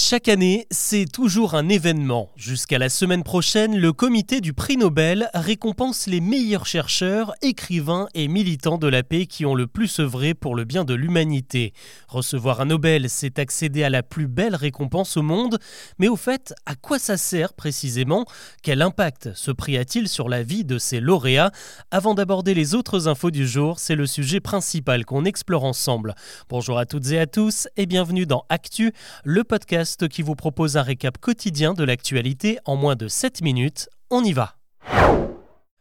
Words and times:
Chaque 0.00 0.28
année, 0.28 0.68
c'est 0.70 1.06
toujours 1.06 1.54
un 1.54 1.68
événement. 1.68 2.30
Jusqu'à 2.36 2.78
la 2.78 2.88
semaine 2.88 3.24
prochaine, 3.24 3.76
le 3.76 3.92
comité 3.92 4.40
du 4.40 4.52
prix 4.52 4.76
Nobel 4.76 5.28
récompense 5.34 6.06
les 6.06 6.20
meilleurs 6.20 6.66
chercheurs, 6.66 7.34
écrivains 7.42 8.06
et 8.14 8.28
militants 8.28 8.78
de 8.78 8.86
la 8.86 9.02
paix 9.02 9.26
qui 9.26 9.44
ont 9.44 9.56
le 9.56 9.66
plus 9.66 9.98
œuvré 9.98 10.34
pour 10.34 10.54
le 10.54 10.62
bien 10.62 10.84
de 10.84 10.94
l'humanité. 10.94 11.72
Recevoir 12.06 12.60
un 12.60 12.66
Nobel, 12.66 13.10
c'est 13.10 13.40
accéder 13.40 13.82
à 13.82 13.90
la 13.90 14.04
plus 14.04 14.28
belle 14.28 14.54
récompense 14.54 15.16
au 15.16 15.22
monde, 15.22 15.58
mais 15.98 16.06
au 16.06 16.16
fait, 16.16 16.54
à 16.64 16.76
quoi 16.76 17.00
ça 17.00 17.16
sert 17.16 17.52
précisément? 17.52 18.24
Quel 18.62 18.82
impact 18.82 19.30
ce 19.34 19.50
prix 19.50 19.76
a-t-il 19.76 20.08
sur 20.08 20.28
la 20.28 20.44
vie 20.44 20.64
de 20.64 20.78
ses 20.78 21.00
lauréats? 21.00 21.50
Avant 21.90 22.14
d'aborder 22.14 22.54
les 22.54 22.76
autres 22.76 23.08
infos 23.08 23.32
du 23.32 23.48
jour, 23.48 23.80
c'est 23.80 23.96
le 23.96 24.06
sujet 24.06 24.38
principal 24.38 25.04
qu'on 25.04 25.24
explore 25.24 25.64
ensemble. 25.64 26.14
Bonjour 26.48 26.78
à 26.78 26.86
toutes 26.86 27.10
et 27.10 27.18
à 27.18 27.26
tous 27.26 27.66
et 27.76 27.86
bienvenue 27.86 28.26
dans 28.26 28.44
Actu, 28.48 28.92
le 29.24 29.42
podcast 29.42 29.87
qui 29.96 30.22
vous 30.22 30.34
propose 30.34 30.76
un 30.76 30.82
récap 30.82 31.18
quotidien 31.18 31.74
de 31.74 31.84
l'actualité 31.84 32.58
en 32.64 32.76
moins 32.76 32.96
de 32.96 33.08
7 33.08 33.42
minutes. 33.42 33.88
On 34.10 34.22
y 34.22 34.32
va 34.32 34.56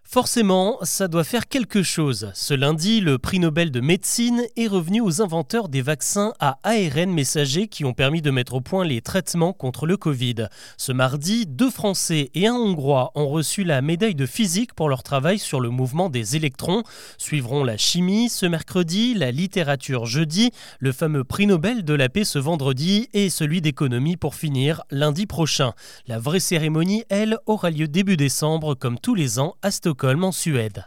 Forcément, 0.10 0.78
ça 0.84 1.10
doit 1.10 1.26
faire 1.26 1.50
quelque 1.50 1.84
chose. 1.84 2.32
Ce 2.34 2.54
lundi, 2.54 3.02
le 3.02 3.18
prix 3.18 3.40
Nobel 3.40 3.72
de 3.72 3.82
médecine 3.82 4.44
est 4.56 4.68
revenu 4.68 5.02
aux 5.02 5.22
inventeurs 5.22 5.68
des 5.68 5.82
vaccins 5.82 6.34
à 6.40 6.60
ARN 6.64 7.12
messager 7.12 7.68
qui 7.68 7.84
ont 7.84 7.92
permis 7.92 8.22
de 8.22 8.32
mettre 8.32 8.54
au 8.54 8.62
point 8.62 8.86
les 8.86 9.02
traitements 9.02 9.52
contre 9.52 9.86
le 9.86 9.98
Covid. 9.98 10.48
Ce 10.78 10.94
mardi, 10.94 11.46
deux 11.46 11.70
Français 11.70 12.32
et 12.36 12.48
un 12.48 12.54
Hongrois 12.54 13.12
ont 13.16 13.28
reçu 13.28 13.66
la 13.66 13.82
médaille 13.82 14.16
de 14.16 14.26
physique 14.26 14.74
pour 14.74 14.88
leur 14.88 15.04
travail 15.04 15.40
sur 15.40 15.60
le 15.60 15.70
mouvement 15.70 16.10
des 16.10 16.38
électrons. 16.38 16.84
Suivront 17.18 17.66
la 17.66 17.76
chimie 17.76 18.30
ce 18.30 18.46
mercredi, 18.46 19.14
la 19.14 19.32
littérature 19.32 20.06
jeudi, 20.06 20.52
le 20.80 20.94
fameux 20.94 21.26
prix 21.26 21.48
Nobel 21.48 21.84
de 21.84 21.94
la 21.94 22.08
paix 22.08 22.24
ce 22.24 22.40
vendredi 22.40 23.10
et 23.12 23.30
celui 23.30 23.60
d'économie 23.60 24.16
pour 24.16 24.36
finir 24.36 24.84
lundi 24.90 25.26
prochain. 25.26 25.74
La 26.08 26.18
vraie 26.18 26.40
cérémonie, 26.40 27.04
elle, 27.10 27.40
aura 27.46 27.72
lieu 27.72 27.90
début 27.90 28.16
décembre 28.16 28.74
comme 28.74 28.98
tous 28.98 29.14
les 29.14 29.38
ans 29.38 29.56
à 29.62 29.70
Stockholm. 29.70 29.97
En 29.98 30.32
Suède. 30.32 30.86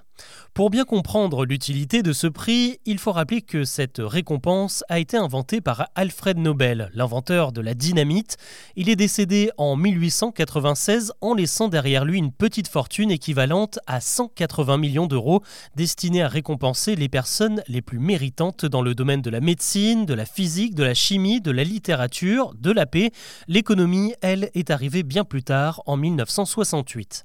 Pour 0.52 0.68
bien 0.68 0.84
comprendre 0.84 1.46
l'utilité 1.46 2.02
de 2.02 2.12
ce 2.12 2.26
prix, 2.26 2.80
il 2.84 2.98
faut 2.98 3.12
rappeler 3.12 3.40
que 3.40 3.64
cette 3.64 3.98
récompense 3.98 4.82
a 4.88 4.98
été 4.98 5.16
inventée 5.16 5.60
par 5.60 5.88
Alfred 5.94 6.38
Nobel, 6.38 6.90
l'inventeur 6.92 7.52
de 7.52 7.60
la 7.60 7.74
dynamite. 7.74 8.36
Il 8.74 8.88
est 8.88 8.96
décédé 8.96 9.50
en 9.58 9.76
1896 9.76 11.12
en 11.20 11.34
laissant 11.34 11.68
derrière 11.68 12.04
lui 12.04 12.18
une 12.18 12.32
petite 12.32 12.66
fortune 12.66 13.12
équivalente 13.12 13.78
à 13.86 14.00
180 14.00 14.76
millions 14.76 15.06
d'euros 15.06 15.42
destinée 15.76 16.22
à 16.22 16.28
récompenser 16.28 16.96
les 16.96 17.08
personnes 17.08 17.62
les 17.68 17.80
plus 17.80 18.00
méritantes 18.00 18.66
dans 18.66 18.82
le 18.82 18.94
domaine 18.94 19.22
de 19.22 19.30
la 19.30 19.40
médecine, 19.40 20.04
de 20.04 20.14
la 20.14 20.26
physique, 20.26 20.74
de 20.74 20.84
la 20.84 20.94
chimie, 20.94 21.40
de 21.40 21.52
la 21.52 21.64
littérature, 21.64 22.54
de 22.58 22.72
la 22.72 22.86
paix. 22.86 23.12
L'économie, 23.46 24.14
elle, 24.20 24.50
est 24.54 24.70
arrivée 24.70 25.04
bien 25.04 25.24
plus 25.24 25.44
tard, 25.44 25.80
en 25.86 25.96
1968. 25.96 27.24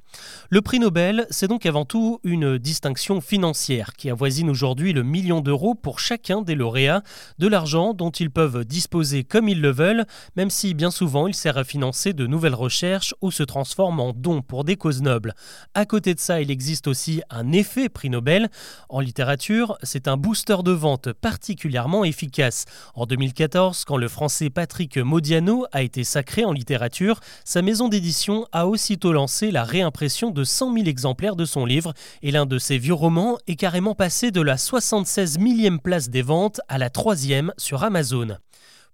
Le 0.50 0.62
prix 0.62 0.80
Nobel, 0.80 1.26
c'est 1.32 1.48
donc 1.48 1.66
avant 1.66 1.86
tout 1.86 2.20
une 2.24 2.58
distinction 2.58 2.85
financière 3.22 3.94
qui 3.98 4.10
avoisine 4.10 4.50
aujourd'hui 4.50 4.94
le 4.94 5.02
million 5.02 5.42
d'euros 5.42 5.74
pour 5.74 6.00
chacun 6.00 6.42
des 6.42 6.54
lauréats, 6.54 7.02
de 7.40 7.48
l'argent 7.48 7.94
dont 7.94 8.12
ils 8.12 8.30
peuvent 8.30 8.64
disposer 8.64 9.24
comme 9.24 9.50
ils 9.50 9.62
le 9.62 9.72
veulent, 9.72 10.06
même 10.36 10.52
si 10.52 10.74
bien 10.74 10.92
souvent 10.92 11.28
il 11.28 11.34
sert 11.34 11.58
à 11.58 11.64
financer 11.64 12.14
de 12.14 12.28
nouvelles 12.28 12.54
recherches 12.54 13.16
ou 13.22 13.32
se 13.32 13.44
transforme 13.44 14.00
en 14.00 14.14
dons 14.14 14.42
pour 14.42 14.64
des 14.64 14.76
causes 14.76 15.02
nobles. 15.02 15.34
À 15.74 15.86
côté 15.86 16.14
de 16.14 16.20
ça, 16.20 16.42
il 16.42 16.52
existe 16.52 16.88
aussi 16.88 17.22
un 17.30 17.52
effet 17.52 17.90
prix 17.90 18.10
Nobel. 18.10 18.50
En 18.90 19.00
littérature, 19.00 19.78
c'est 19.82 20.08
un 20.08 20.18
booster 20.18 20.58
de 20.64 20.72
vente 20.72 21.12
particulièrement 21.14 22.04
efficace. 22.04 22.66
En 22.94 23.06
2014, 23.06 23.84
quand 23.86 23.98
le 23.98 24.08
français 24.08 24.50
Patrick 24.52 24.98
Modiano 24.98 25.66
a 25.72 25.82
été 25.82 26.04
sacré 26.04 26.46
en 26.46 26.52
littérature, 26.52 27.20
sa 27.46 27.62
maison 27.62 27.88
d'édition 27.88 28.46
a 28.52 28.68
aussitôt 28.68 29.12
lancé 29.12 29.50
la 29.50 29.64
réimpression 29.64 30.30
de 30.30 30.44
100 30.44 30.74
000 30.74 30.86
exemplaires 30.86 31.36
de 31.36 31.46
son 31.46 31.66
livre 31.66 31.94
et 32.22 32.32
l'un 32.32 32.46
de 32.46 32.60
ses 32.66 32.80
vieux 32.80 32.96
roman 32.96 33.38
est 33.46 33.58
carrément 33.58 33.94
passé 33.94 34.32
de 34.32 34.42
la 34.42 34.58
76 34.58 35.38
millième 35.38 35.80
place 35.80 36.10
des 36.10 36.24
ventes 36.24 36.62
à 36.68 36.80
la 36.80 36.90
troisième 36.90 37.54
sur 37.58 37.84
Amazon. 37.84 38.38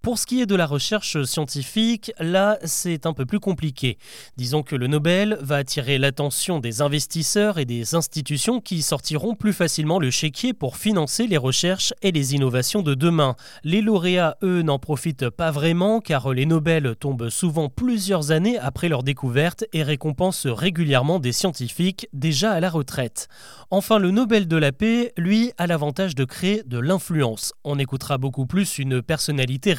Pour 0.02 0.18
ce 0.18 0.26
qui 0.26 0.40
est 0.40 0.46
de 0.46 0.56
la 0.56 0.66
recherche 0.66 1.22
scientifique, 1.22 2.10
là, 2.18 2.58
c'est 2.64 3.06
un 3.06 3.12
peu 3.12 3.24
plus 3.24 3.38
compliqué. 3.38 3.98
Disons 4.36 4.64
que 4.64 4.74
le 4.74 4.88
Nobel 4.88 5.38
va 5.40 5.58
attirer 5.58 5.96
l'attention 5.96 6.58
des 6.58 6.82
investisseurs 6.82 7.58
et 7.58 7.64
des 7.66 7.94
institutions 7.94 8.60
qui 8.60 8.82
sortiront 8.82 9.36
plus 9.36 9.52
facilement 9.52 10.00
le 10.00 10.10
chéquier 10.10 10.54
pour 10.54 10.76
financer 10.76 11.28
les 11.28 11.36
recherches 11.36 11.94
et 12.02 12.10
les 12.10 12.34
innovations 12.34 12.82
de 12.82 12.94
demain. 12.94 13.36
Les 13.62 13.80
lauréats, 13.80 14.36
eux, 14.42 14.62
n'en 14.62 14.80
profitent 14.80 15.30
pas 15.30 15.52
vraiment 15.52 16.00
car 16.00 16.32
les 16.32 16.46
Nobel 16.46 16.96
tombent 16.98 17.28
souvent 17.28 17.68
plusieurs 17.68 18.32
années 18.32 18.58
après 18.58 18.88
leur 18.88 19.04
découverte 19.04 19.64
et 19.72 19.84
récompensent 19.84 20.48
régulièrement 20.48 21.20
des 21.20 21.30
scientifiques 21.30 22.08
déjà 22.12 22.50
à 22.50 22.58
la 22.58 22.70
retraite. 22.70 23.28
Enfin, 23.70 24.00
le 24.00 24.10
Nobel 24.10 24.48
de 24.48 24.56
la 24.56 24.72
paix, 24.72 25.12
lui, 25.16 25.52
a 25.58 25.68
l'avantage 25.68 26.16
de 26.16 26.24
créer 26.24 26.64
de 26.66 26.78
l'influence. 26.78 27.52
On 27.62 27.78
écoutera 27.78 28.18
beaucoup 28.18 28.46
plus 28.46 28.78
une 28.78 29.00
personnalité 29.00 29.72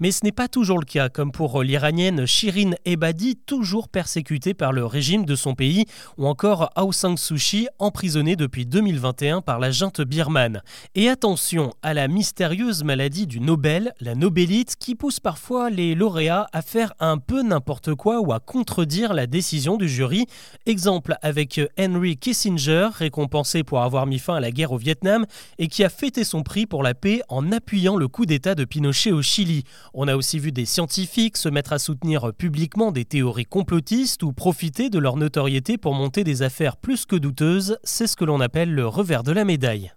mais 0.00 0.10
ce 0.10 0.24
n'est 0.24 0.32
pas 0.32 0.48
toujours 0.48 0.78
le 0.78 0.84
cas, 0.84 1.08
comme 1.08 1.32
pour 1.32 1.62
l'Iranienne 1.62 2.26
Shirin 2.26 2.72
Ebadi, 2.84 3.36
toujours 3.36 3.88
persécutée 3.88 4.54
par 4.54 4.72
le 4.72 4.84
régime 4.84 5.24
de 5.24 5.34
son 5.34 5.54
pays, 5.54 5.86
ou 6.18 6.26
encore 6.26 6.70
Aung 6.76 6.92
San 6.92 7.16
Suu 7.16 7.36
Kyi, 7.36 7.68
emprisonnée 7.78 8.36
depuis 8.36 8.66
2021 8.66 9.40
par 9.40 9.58
la 9.58 9.70
junte 9.70 10.00
birmane. 10.00 10.62
Et 10.94 11.08
attention 11.08 11.72
à 11.82 11.94
la 11.94 12.08
mystérieuse 12.08 12.84
maladie 12.84 13.26
du 13.26 13.40
Nobel, 13.40 13.92
la 14.00 14.14
Nobelite, 14.14 14.76
qui 14.76 14.94
pousse 14.94 15.20
parfois 15.20 15.70
les 15.70 15.94
lauréats 15.94 16.48
à 16.52 16.62
faire 16.62 16.94
un 17.00 17.18
peu 17.18 17.42
n'importe 17.42 17.94
quoi 17.94 18.20
ou 18.20 18.32
à 18.32 18.40
contredire 18.40 19.14
la 19.14 19.26
décision 19.26 19.76
du 19.76 19.88
jury. 19.88 20.26
Exemple 20.66 21.16
avec 21.22 21.60
Henry 21.78 22.16
Kissinger, 22.16 22.88
récompensé 22.94 23.62
pour 23.64 23.82
avoir 23.82 24.06
mis 24.06 24.18
fin 24.18 24.36
à 24.36 24.40
la 24.40 24.50
guerre 24.50 24.72
au 24.72 24.78
Vietnam 24.78 25.26
et 25.58 25.68
qui 25.68 25.84
a 25.84 25.88
fêté 25.88 26.24
son 26.24 26.42
prix 26.42 26.66
pour 26.66 26.82
la 26.82 26.94
paix 26.94 27.22
en 27.28 27.52
appuyant 27.52 27.96
le 27.96 28.08
coup 28.08 28.26
d'État 28.26 28.54
de 28.54 28.64
Pinochet 28.64 28.91
au 29.10 29.22
Chili. 29.22 29.64
On 29.94 30.06
a 30.06 30.16
aussi 30.16 30.38
vu 30.38 30.52
des 30.52 30.66
scientifiques 30.66 31.36
se 31.36 31.48
mettre 31.48 31.72
à 31.72 31.78
soutenir 31.78 32.32
publiquement 32.34 32.92
des 32.92 33.04
théories 33.04 33.46
complotistes 33.46 34.22
ou 34.22 34.32
profiter 34.32 34.90
de 34.90 34.98
leur 34.98 35.16
notoriété 35.16 35.78
pour 35.78 35.94
monter 35.94 36.24
des 36.24 36.42
affaires 36.42 36.76
plus 36.76 37.06
que 37.06 37.16
douteuses. 37.16 37.78
C'est 37.84 38.06
ce 38.06 38.16
que 38.16 38.24
l'on 38.24 38.40
appelle 38.40 38.74
le 38.74 38.86
revers 38.86 39.22
de 39.22 39.32
la 39.32 39.44
médaille. 39.44 39.92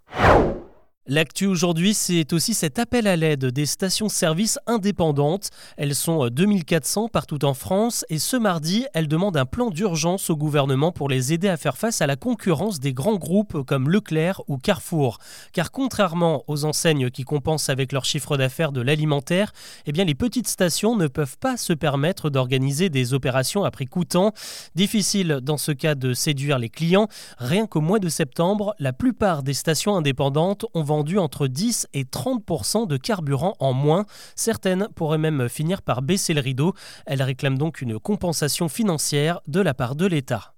L'actu 1.07 1.45
aujourd'hui, 1.45 1.93
c'est 1.93 2.33
aussi 2.33 2.55
cet 2.55 2.79
appel 2.79 3.05
à 3.05 3.15
l'aide 3.15 3.45
des 3.45 3.67
stations-service 3.67 4.57
indépendantes. 4.65 5.49
Elles 5.77 5.93
sont 5.93 6.29
2400 6.29 7.09
partout 7.09 7.45
en 7.45 7.53
France 7.53 8.05
et 8.09 8.17
ce 8.17 8.35
mardi, 8.35 8.87
elles 8.95 9.07
demandent 9.07 9.37
un 9.37 9.45
plan 9.45 9.69
d'urgence 9.69 10.31
au 10.31 10.35
gouvernement 10.35 10.91
pour 10.91 11.07
les 11.07 11.31
aider 11.31 11.47
à 11.47 11.57
faire 11.57 11.77
face 11.77 12.01
à 12.01 12.07
la 12.07 12.15
concurrence 12.15 12.79
des 12.79 12.91
grands 12.91 13.17
groupes 13.17 13.63
comme 13.67 13.87
Leclerc 13.87 14.41
ou 14.47 14.57
Carrefour. 14.57 15.19
Car 15.53 15.69
contrairement 15.69 16.43
aux 16.47 16.65
enseignes 16.65 17.11
qui 17.11 17.21
compensent 17.21 17.69
avec 17.69 17.91
leur 17.91 18.03
chiffre 18.03 18.35
d'affaires 18.35 18.71
de 18.71 18.81
l'alimentaire, 18.81 19.53
eh 19.85 19.91
bien 19.91 20.05
les 20.05 20.15
petites 20.15 20.47
stations 20.47 20.95
ne 20.95 21.05
peuvent 21.05 21.37
pas 21.37 21.55
se 21.55 21.73
permettre 21.73 22.31
d'organiser 22.31 22.89
des 22.89 23.13
opérations 23.13 23.63
à 23.63 23.69
prix 23.69 23.85
coûtant. 23.85 24.33
Difficile 24.73 25.39
dans 25.43 25.57
ce 25.57 25.71
cas 25.71 25.93
de 25.93 26.15
séduire 26.15 26.57
les 26.57 26.69
clients. 26.69 27.09
Rien 27.37 27.67
qu'au 27.67 27.81
mois 27.81 27.99
de 27.99 28.09
septembre, 28.09 28.73
la 28.79 28.91
plupart 28.91 29.43
des 29.43 29.53
stations 29.53 29.95
indépendantes 29.95 30.65
ont 30.73 30.81
vendu 30.81 30.94
entre 31.17 31.47
10 31.47 31.87
et 31.93 32.03
30% 32.03 32.87
de 32.87 32.97
carburant 32.97 33.55
en 33.59 33.73
moins. 33.73 34.05
Certaines 34.35 34.87
pourraient 34.95 35.17
même 35.17 35.49
finir 35.49 35.81
par 35.81 36.01
baisser 36.01 36.33
le 36.33 36.41
rideau. 36.41 36.73
Elles 37.05 37.23
réclament 37.23 37.57
donc 37.57 37.81
une 37.81 37.99
compensation 37.99 38.69
financière 38.69 39.41
de 39.47 39.61
la 39.61 39.73
part 39.73 39.95
de 39.95 40.05
l'État. 40.05 40.54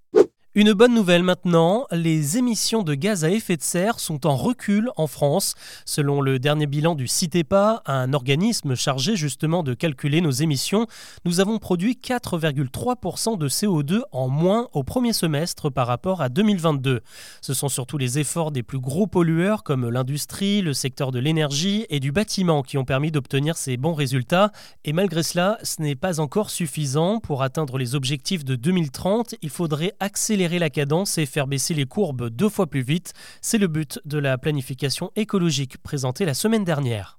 Une 0.60 0.74
bonne 0.74 0.96
nouvelle 0.96 1.22
maintenant, 1.22 1.86
les 1.92 2.40
émissions 2.40 2.82
de 2.82 2.96
gaz 2.96 3.24
à 3.24 3.30
effet 3.30 3.58
de 3.58 3.62
serre 3.62 4.00
sont 4.00 4.26
en 4.26 4.36
recul 4.36 4.90
en 4.98 5.06
France. 5.06 5.54
Selon 5.86 6.20
le 6.20 6.40
dernier 6.40 6.66
bilan 6.66 6.96
du 6.96 7.06
CITEPA, 7.06 7.84
un 7.86 8.12
organisme 8.12 8.74
chargé 8.74 9.16
justement 9.16 9.62
de 9.62 9.76
calculer 9.76 10.20
nos 10.20 10.32
émissions, 10.32 10.88
nous 11.26 11.42
avons 11.42 11.60
produit 11.60 12.00
4,3% 12.04 13.38
de 13.38 13.48
CO2 13.48 14.02
en 14.12 14.30
moins 14.30 14.68
au 14.74 14.82
premier 14.82 15.14
semestre 15.14 15.70
par 15.70 15.86
rapport 15.86 16.24
à 16.24 16.30
2022. 16.30 17.02
Ce 17.42 17.54
sont 17.54 17.70
surtout 17.70 18.00
les 18.00 18.18
efforts 18.18 18.50
des 18.50 18.64
plus 18.64 18.80
gros 18.80 19.06
pollueurs 19.06 19.62
comme 19.62 19.88
l'industrie, 19.88 20.64
le 20.64 20.74
secteur 20.74 21.12
de 21.12 21.20
l'énergie 21.20 21.86
et 21.92 22.00
du 22.00 22.12
bâtiment 22.12 22.64
qui 22.64 22.80
ont 22.80 22.84
permis 22.84 23.12
d'obtenir 23.12 23.58
ces 23.58 23.78
bons 23.78 23.94
résultats. 23.94 24.52
Et 24.86 24.94
malgré 24.94 25.22
cela, 25.22 25.60
ce 25.62 25.84
n'est 25.84 25.94
pas 25.94 26.20
encore 26.20 26.50
suffisant. 26.50 27.20
Pour 27.20 27.44
atteindre 27.44 27.78
les 27.78 27.94
objectifs 27.94 28.44
de 28.44 28.56
2030, 28.56 29.36
il 29.44 29.52
faudrait 29.52 29.94
accélérer 30.00 30.47
la 30.48 30.70
cadence 30.70 31.18
et 31.18 31.26
faire 31.26 31.48
baisser 31.48 31.74
les 31.74 31.86
courbes 31.86 32.30
deux 32.30 32.50
fois 32.50 32.68
plus 32.68 32.82
vite. 32.82 33.14
C'est 33.42 33.58
le 33.58 33.68
but 33.68 34.00
de 34.06 34.18
la 34.18 34.38
planification 34.38 35.12
écologique 35.16 35.78
présentée 35.80 36.26
la 36.26 36.34
semaine 36.34 36.64
dernière. 36.64 37.17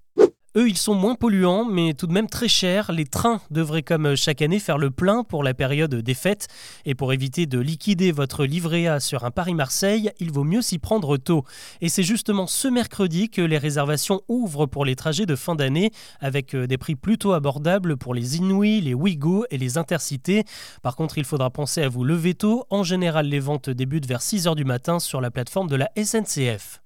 Eux, 0.58 0.68
ils 0.68 0.76
sont 0.76 0.96
moins 0.96 1.14
polluants, 1.14 1.64
mais 1.64 1.94
tout 1.94 2.08
de 2.08 2.12
même 2.12 2.28
très 2.28 2.48
chers. 2.48 2.90
Les 2.90 3.04
trains 3.04 3.40
devraient 3.52 3.84
comme 3.84 4.16
chaque 4.16 4.42
année 4.42 4.58
faire 4.58 4.76
le 4.76 4.90
plein 4.90 5.22
pour 5.22 5.44
la 5.44 5.54
période 5.54 5.94
des 5.94 6.14
fêtes. 6.14 6.48
Et 6.84 6.96
pour 6.96 7.12
éviter 7.12 7.46
de 7.46 7.60
liquider 7.60 8.10
votre 8.10 8.44
livret 8.44 8.88
A 8.88 8.98
sur 8.98 9.24
un 9.24 9.30
Paris-Marseille, 9.30 10.10
il 10.18 10.32
vaut 10.32 10.42
mieux 10.42 10.60
s'y 10.60 10.80
prendre 10.80 11.16
tôt. 11.16 11.44
Et 11.80 11.88
c'est 11.88 12.02
justement 12.02 12.48
ce 12.48 12.66
mercredi 12.66 13.30
que 13.30 13.40
les 13.40 13.56
réservations 13.56 14.20
ouvrent 14.26 14.66
pour 14.66 14.84
les 14.84 14.96
trajets 14.96 15.26
de 15.26 15.36
fin 15.36 15.54
d'année, 15.54 15.92
avec 16.18 16.56
euh, 16.56 16.66
des 16.66 16.76
prix 16.76 16.96
plutôt 16.96 17.34
abordables 17.34 17.96
pour 17.96 18.12
les 18.12 18.38
Inuits, 18.38 18.80
les 18.80 18.94
Ouigo 18.94 19.44
et 19.52 19.58
les 19.58 19.78
Intercités. 19.78 20.42
Par 20.82 20.96
contre, 20.96 21.18
il 21.18 21.24
faudra 21.24 21.50
penser 21.50 21.82
à 21.82 21.88
vous 21.88 22.02
lever 22.02 22.34
tôt. 22.34 22.64
En 22.70 22.82
général, 22.82 23.28
les 23.28 23.38
ventes 23.38 23.70
débutent 23.70 24.06
vers 24.08 24.22
6h 24.22 24.56
du 24.56 24.64
matin 24.64 24.98
sur 24.98 25.20
la 25.20 25.30
plateforme 25.30 25.68
de 25.68 25.76
la 25.76 25.88
SNCF. 25.96 26.80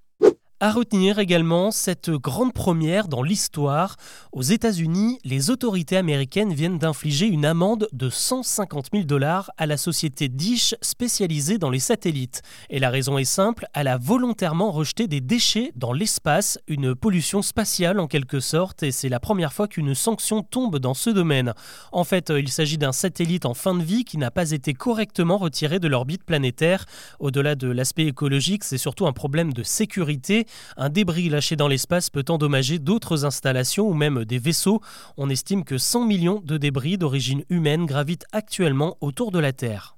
À 0.65 0.71
retenir 0.71 1.19
également 1.19 1.73
cette 1.73 2.09
grande 2.09 2.53
première 2.53 3.09
dans 3.09 3.25
l'histoire. 3.25 3.97
Aux 4.31 4.43
États-Unis, 4.43 5.19
les 5.25 5.51
autorités 5.51 5.97
américaines 5.97 6.55
viennent 6.55 6.79
d'infliger 6.79 7.27
une 7.27 7.45
amende 7.45 7.89
de 7.93 8.09
150 8.09 8.91
000 8.93 9.03
dollars 9.03 9.51
à 9.57 9.67
la 9.67 9.77
société 9.77 10.29
Dish 10.29 10.77
spécialisée 10.81 11.59
dans 11.59 11.69
les 11.69 11.81
satellites. 11.81 12.43
Et 12.71 12.79
la 12.79 12.91
raison 12.91 13.19
est 13.19 13.25
simple, 13.25 13.67
elle 13.75 13.89
a 13.89 13.99
volontairement 13.99 14.71
rejeté 14.71 15.09
des 15.09 15.21
déchets 15.21 15.73
dans 15.75 15.93
l'espace, 15.93 16.61
une 16.69 16.95
pollution 16.95 17.43
spatiale 17.43 17.99
en 17.99 18.07
quelque 18.07 18.39
sorte, 18.39 18.85
et 18.85 18.93
c'est 18.93 19.09
la 19.09 19.19
première 19.19 19.53
fois 19.53 19.67
qu'une 19.67 19.97
sanction 19.97 20.45
tombe 20.45 20.79
dans 20.79 20.95
ce 20.95 21.11
domaine. 21.11 21.55
En 21.91 22.05
fait, 22.05 22.31
il 22.31 22.51
s'agit 22.51 22.79
d'un 22.79 22.93
satellite 22.93 23.47
en 23.47 23.55
fin 23.55 23.75
de 23.75 23.83
vie 23.83 24.05
qui 24.05 24.17
n'a 24.17 24.31
pas 24.31 24.53
été 24.53 24.75
correctement 24.75 25.39
retiré 25.39 25.81
de 25.81 25.89
l'orbite 25.89 26.23
planétaire. 26.23 26.85
Au-delà 27.19 27.57
de 27.57 27.67
l'aspect 27.67 28.07
écologique, 28.07 28.63
c'est 28.63 28.79
surtout 28.79 29.09
un 29.09 29.13
problème 29.13 29.53
de 29.53 29.65
sécurité. 29.65 30.47
Un 30.77 30.89
débris 30.89 31.29
lâché 31.29 31.57
dans 31.57 31.69
l'espace 31.69 32.11
peut 32.11 32.25
endommager 32.29 32.79
d'autres 32.79 33.25
installations 33.25 33.89
ou 33.89 33.95
même 33.95 34.25
des 34.25 34.39
vaisseaux. 34.39 34.81
On 35.17 35.31
estime 35.31 35.65
que 35.65 35.79
100 35.79 36.07
millions 36.07 36.43
de 36.45 36.57
débris 36.57 36.99
d'origine 36.99 37.45
humaine 37.51 37.87
gravitent 37.87 38.27
actuellement 38.33 38.97
autour 39.01 39.33
de 39.33 39.39
la 39.39 39.53
Terre. 39.53 39.97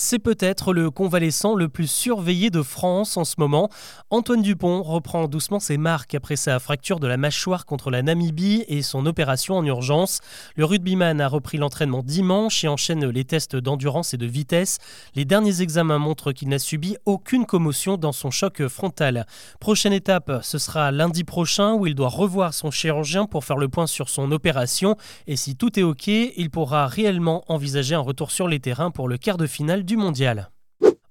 C'est 0.00 0.20
peut-être 0.20 0.72
le 0.72 0.92
convalescent 0.92 1.56
le 1.56 1.68
plus 1.68 1.90
surveillé 1.90 2.50
de 2.50 2.62
France 2.62 3.16
en 3.16 3.24
ce 3.24 3.34
moment. 3.38 3.68
Antoine 4.10 4.42
Dupont 4.42 4.80
reprend 4.84 5.26
doucement 5.26 5.58
ses 5.58 5.76
marques 5.76 6.14
après 6.14 6.36
sa 6.36 6.60
fracture 6.60 7.00
de 7.00 7.08
la 7.08 7.16
mâchoire 7.16 7.66
contre 7.66 7.90
la 7.90 8.02
Namibie 8.02 8.64
et 8.68 8.82
son 8.82 9.06
opération 9.06 9.56
en 9.56 9.64
urgence. 9.64 10.20
Le 10.54 10.64
rugbyman 10.64 11.20
a 11.20 11.26
repris 11.26 11.58
l'entraînement 11.58 12.04
dimanche 12.04 12.62
et 12.62 12.68
enchaîne 12.68 13.08
les 13.08 13.24
tests 13.24 13.56
d'endurance 13.56 14.14
et 14.14 14.18
de 14.18 14.26
vitesse. 14.26 14.78
Les 15.16 15.24
derniers 15.24 15.62
examens 15.62 15.98
montrent 15.98 16.30
qu'il 16.30 16.48
n'a 16.48 16.60
subi 16.60 16.96
aucune 17.04 17.44
commotion 17.44 17.96
dans 17.96 18.12
son 18.12 18.30
choc 18.30 18.68
frontal. 18.68 19.26
Prochaine 19.58 19.92
étape, 19.92 20.30
ce 20.42 20.58
sera 20.58 20.92
lundi 20.92 21.24
prochain 21.24 21.74
où 21.74 21.88
il 21.88 21.96
doit 21.96 22.06
revoir 22.06 22.54
son 22.54 22.70
chirurgien 22.70 23.26
pour 23.26 23.44
faire 23.44 23.58
le 23.58 23.68
point 23.68 23.88
sur 23.88 24.08
son 24.10 24.30
opération. 24.30 24.94
Et 25.26 25.34
si 25.34 25.56
tout 25.56 25.76
est 25.76 25.82
OK, 25.82 26.06
il 26.06 26.50
pourra 26.52 26.86
réellement 26.86 27.42
envisager 27.48 27.96
un 27.96 27.98
retour 27.98 28.30
sur 28.30 28.46
les 28.46 28.60
terrains 28.60 28.92
pour 28.92 29.08
le 29.08 29.18
quart 29.18 29.38
de 29.38 29.48
finale 29.48 29.86
du 29.88 29.96
mondial. 29.96 30.50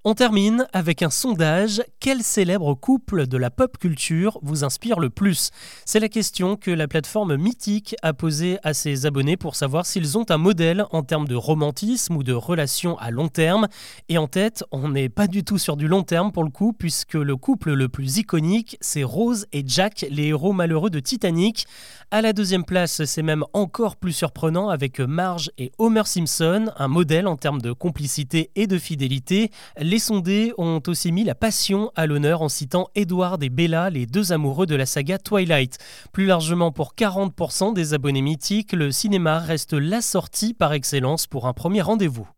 On 0.09 0.15
termine 0.15 0.69
avec 0.71 1.03
un 1.03 1.09
sondage. 1.09 1.83
Quel 1.99 2.23
célèbre 2.23 2.73
couple 2.75 3.27
de 3.27 3.35
la 3.35 3.49
pop 3.49 3.77
culture 3.77 4.39
vous 4.41 4.63
inspire 4.63 5.01
le 5.01 5.09
plus? 5.09 5.51
C'est 5.83 5.99
la 5.99 6.07
question 6.07 6.55
que 6.55 6.71
la 6.71 6.87
plateforme 6.87 7.35
Mythique 7.35 7.93
a 8.03 8.13
posée 8.13 8.57
à 8.63 8.73
ses 8.73 9.05
abonnés 9.05 9.35
pour 9.35 9.57
savoir 9.57 9.85
s'ils 9.85 10.17
ont 10.17 10.23
un 10.29 10.37
modèle 10.37 10.85
en 10.91 11.03
termes 11.03 11.27
de 11.27 11.35
romantisme 11.35 12.15
ou 12.15 12.23
de 12.23 12.31
relation 12.31 12.97
à 12.99 13.11
long 13.11 13.27
terme. 13.27 13.67
Et 14.07 14.17
en 14.17 14.27
tête, 14.27 14.63
on 14.71 14.87
n'est 14.87 15.09
pas 15.09 15.27
du 15.27 15.43
tout 15.43 15.57
sur 15.57 15.75
du 15.75 15.89
long 15.89 16.03
terme 16.03 16.31
pour 16.31 16.45
le 16.45 16.51
coup, 16.51 16.71
puisque 16.71 17.15
le 17.15 17.35
couple 17.35 17.73
le 17.73 17.89
plus 17.89 18.19
iconique, 18.19 18.77
c'est 18.79 19.03
Rose 19.03 19.45
et 19.51 19.65
Jack, 19.67 20.05
les 20.09 20.27
héros 20.27 20.53
malheureux 20.53 20.89
de 20.89 21.01
Titanic. 21.01 21.65
À 22.11 22.21
la 22.21 22.31
deuxième 22.31 22.63
place, 22.63 23.03
c'est 23.03 23.23
même 23.23 23.43
encore 23.51 23.97
plus 23.97 24.13
surprenant 24.13 24.69
avec 24.69 25.01
Marge 25.01 25.51
et 25.57 25.73
Homer 25.77 26.05
Simpson, 26.05 26.71
un 26.77 26.87
modèle 26.87 27.27
en 27.27 27.35
termes 27.35 27.61
de 27.61 27.73
complicité 27.73 28.51
et 28.55 28.67
de 28.67 28.77
fidélité. 28.77 29.51
Les 29.97 30.01
sondés 30.01 30.53
ont 30.59 30.79
aussi 30.85 31.11
mis 31.11 31.23
la 31.23 31.33
passion 31.33 31.91
à 31.95 32.05
l'honneur 32.05 32.43
en 32.43 32.49
citant 32.49 32.87
Edward 32.93 33.41
et 33.41 33.49
Bella, 33.49 33.89
les 33.89 34.05
deux 34.05 34.31
amoureux 34.31 34.67
de 34.67 34.75
la 34.75 34.85
saga 34.85 35.17
Twilight. 35.17 35.79
Plus 36.11 36.27
largement, 36.27 36.71
pour 36.71 36.93
40% 36.93 37.73
des 37.73 37.95
abonnés 37.95 38.21
mythiques, 38.21 38.73
le 38.73 38.91
cinéma 38.91 39.39
reste 39.39 39.73
la 39.73 40.01
sortie 40.01 40.53
par 40.53 40.73
excellence 40.73 41.25
pour 41.25 41.47
un 41.47 41.53
premier 41.53 41.81
rendez-vous. 41.81 42.29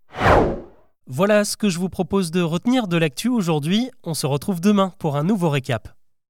Voilà 1.06 1.44
ce 1.44 1.58
que 1.58 1.68
je 1.68 1.80
vous 1.80 1.90
propose 1.90 2.32
de 2.32 2.40
retenir 2.40 2.88
de 2.88 2.96
l'actu 2.96 3.28
aujourd'hui. 3.28 3.92
On 4.06 4.14
se 4.14 4.26
retrouve 4.26 4.62
demain 4.62 4.94
pour 4.98 5.18
un 5.18 5.26
nouveau 5.26 5.50
récap. 5.50 5.99